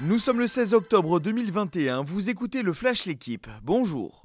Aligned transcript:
Nous 0.00 0.20
sommes 0.20 0.38
le 0.38 0.46
16 0.46 0.74
octobre 0.74 1.18
2021, 1.18 2.02
vous 2.02 2.30
écoutez 2.30 2.62
le 2.62 2.72
Flash 2.72 3.04
L'équipe, 3.04 3.48
bonjour. 3.64 4.24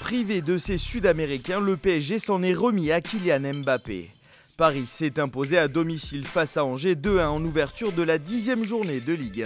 Privé 0.00 0.42
de 0.42 0.58
ses 0.58 0.76
Sud-Américains, 0.76 1.60
le 1.60 1.76
PSG 1.76 2.18
s'en 2.18 2.42
est 2.42 2.52
remis 2.52 2.90
à 2.90 3.00
Kylian 3.00 3.54
Mbappé. 3.54 4.10
Paris 4.56 4.86
s'est 4.86 5.20
imposé 5.20 5.56
à 5.56 5.68
domicile 5.68 6.26
face 6.26 6.56
à 6.56 6.64
Angers 6.64 6.96
2-1 6.96 7.26
en 7.26 7.44
ouverture 7.44 7.92
de 7.92 8.02
la 8.02 8.18
dixième 8.18 8.64
journée 8.64 8.98
de 8.98 9.12
Ligue 9.12 9.44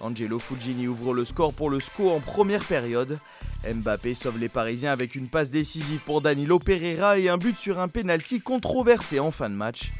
1. 0.00 0.04
Angelo 0.06 0.38
Fugini 0.38 0.86
ouvre 0.86 1.12
le 1.12 1.24
score 1.24 1.52
pour 1.52 1.68
le 1.68 1.80
SCO 1.80 2.10
en 2.10 2.20
première 2.20 2.64
période. 2.64 3.18
Mbappé 3.68 4.14
sauve 4.14 4.38
les 4.38 4.48
Parisiens 4.48 4.92
avec 4.92 5.16
une 5.16 5.26
passe 5.26 5.50
décisive 5.50 5.98
pour 6.06 6.20
Danilo 6.20 6.60
Pereira 6.60 7.18
et 7.18 7.28
un 7.28 7.36
but 7.36 7.58
sur 7.58 7.80
un 7.80 7.88
pénalty 7.88 8.40
controversé 8.40 9.18
en 9.18 9.32
fin 9.32 9.50
de 9.50 9.56
match. 9.56 9.90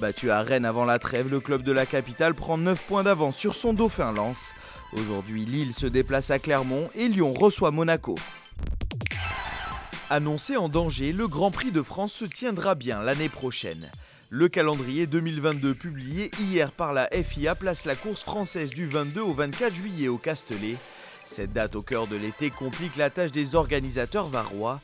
Battu 0.00 0.30
à 0.30 0.42
Rennes 0.42 0.64
avant 0.64 0.86
la 0.86 0.98
trêve, 0.98 1.28
le 1.28 1.40
club 1.40 1.62
de 1.62 1.72
la 1.72 1.84
capitale 1.84 2.32
prend 2.32 2.56
9 2.56 2.82
points 2.86 3.02
d'avance 3.02 3.36
sur 3.36 3.54
son 3.54 3.74
dauphin 3.74 4.12
Lens. 4.12 4.54
Aujourd'hui, 4.94 5.44
Lille 5.44 5.74
se 5.74 5.86
déplace 5.86 6.30
à 6.30 6.38
Clermont 6.38 6.88
et 6.94 7.06
Lyon 7.06 7.34
reçoit 7.34 7.70
Monaco. 7.70 8.14
Annoncé 10.08 10.56
en 10.56 10.70
danger, 10.70 11.12
le 11.12 11.28
Grand 11.28 11.50
Prix 11.50 11.70
de 11.70 11.82
France 11.82 12.14
se 12.14 12.24
tiendra 12.24 12.74
bien 12.74 13.02
l'année 13.02 13.28
prochaine. 13.28 13.90
Le 14.30 14.48
calendrier 14.48 15.06
2022 15.06 15.74
publié 15.74 16.30
hier 16.40 16.72
par 16.72 16.94
la 16.94 17.08
FIA 17.12 17.54
place 17.54 17.84
la 17.84 17.94
course 17.94 18.22
française 18.22 18.70
du 18.70 18.86
22 18.86 19.20
au 19.20 19.32
24 19.32 19.74
juillet 19.74 20.08
au 20.08 20.16
Castellet. 20.16 20.76
Cette 21.26 21.52
date 21.52 21.76
au 21.76 21.82
cœur 21.82 22.06
de 22.06 22.16
l'été 22.16 22.48
complique 22.48 22.96
la 22.96 23.10
tâche 23.10 23.32
des 23.32 23.54
organisateurs 23.54 24.28
varois. 24.28 24.80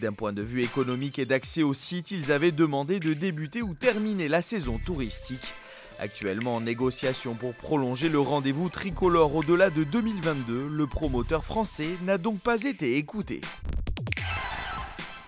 D'un 0.00 0.12
point 0.14 0.32
de 0.32 0.40
vue 0.40 0.62
économique 0.62 1.18
et 1.18 1.26
d'accès 1.26 1.62
au 1.62 1.74
site, 1.74 2.10
ils 2.10 2.32
avaient 2.32 2.52
demandé 2.52 3.00
de 3.00 3.12
débuter 3.12 3.60
ou 3.60 3.74
terminer 3.74 4.28
la 4.28 4.40
saison 4.40 4.78
touristique. 4.78 5.52
Actuellement 5.98 6.56
en 6.56 6.62
négociation 6.62 7.34
pour 7.34 7.54
prolonger 7.54 8.08
le 8.08 8.18
rendez-vous 8.18 8.70
tricolore 8.70 9.34
au-delà 9.34 9.68
de 9.68 9.84
2022, 9.84 10.68
le 10.72 10.86
promoteur 10.86 11.44
français 11.44 11.88
n'a 12.04 12.16
donc 12.16 12.40
pas 12.40 12.62
été 12.62 12.96
écouté. 12.96 13.42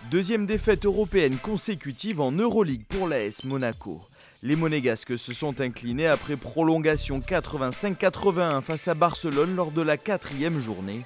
Deuxième 0.09 0.47
défaite 0.47 0.85
européenne 0.85 1.37
consécutive 1.37 2.19
en 2.19 2.31
Euroleague 2.31 2.85
pour 2.89 3.07
l'AS 3.07 3.43
Monaco. 3.43 3.99
Les 4.41 4.55
Monégasques 4.55 5.19
se 5.19 5.33
sont 5.33 5.61
inclinés 5.61 6.07
après 6.07 6.35
prolongation 6.35 7.19
85-81 7.19 8.61
face 8.61 8.87
à 8.87 8.95
Barcelone 8.95 9.55
lors 9.55 9.71
de 9.71 9.83
la 9.83 9.97
quatrième 9.97 10.59
journée. 10.59 11.05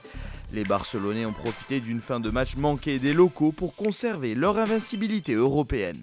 Les 0.54 0.64
Barcelonais 0.64 1.26
ont 1.26 1.34
profité 1.34 1.80
d'une 1.80 2.02
fin 2.02 2.20
de 2.20 2.30
match 2.30 2.56
manquée 2.56 3.00
des 3.00 3.14
locaux 3.14 3.52
pour 3.52 3.76
conserver 3.76 4.34
leur 4.34 4.58
invincibilité 4.58 5.34
européenne. 5.34 6.02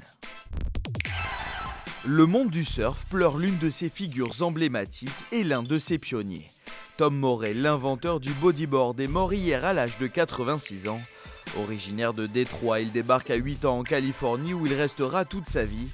Le 2.05 2.27
monde 2.27 2.51
du 2.51 2.65
surf 2.65 3.07
pleure 3.07 3.39
l'une 3.39 3.57
de 3.59 3.71
ses 3.71 3.89
figures 3.89 4.43
emblématiques 4.43 5.09
et 5.33 5.43
l'un 5.43 5.63
de 5.63 5.79
ses 5.79 5.97
pionniers. 5.97 6.51
Tom 6.99 7.17
Moret, 7.17 7.55
l'inventeur 7.55 8.21
du 8.21 8.33
bodyboard, 8.35 9.01
est 9.01 9.07
mort 9.07 9.33
hier 9.33 9.65
à 9.65 9.73
l'âge 9.73 9.99
de 9.99 10.07
86 10.07 10.89
ans. 10.89 11.01
Originaire 11.59 12.13
de 12.13 12.27
Détroit, 12.27 12.81
il 12.81 12.93
débarque 12.93 13.31
à 13.31 13.37
8 13.37 13.65
ans 13.65 13.79
en 13.79 13.83
Californie 13.83 14.53
où 14.53 14.67
il 14.67 14.75
restera 14.75 15.25
toute 15.25 15.47
sa 15.47 15.65
vie. 15.65 15.89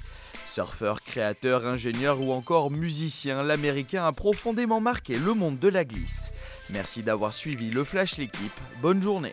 Surfeur, 0.53 0.99
créateur, 0.99 1.65
ingénieur 1.65 2.19
ou 2.19 2.33
encore 2.33 2.71
musicien, 2.71 3.41
l'Américain 3.41 4.05
a 4.05 4.11
profondément 4.11 4.81
marqué 4.81 5.17
le 5.17 5.33
monde 5.33 5.59
de 5.59 5.69
la 5.69 5.85
glisse. 5.85 6.29
Merci 6.71 7.03
d'avoir 7.03 7.33
suivi 7.33 7.71
le 7.71 7.85
Flash 7.85 8.17
l'équipe. 8.17 8.51
Bonne 8.81 9.01
journée. 9.01 9.31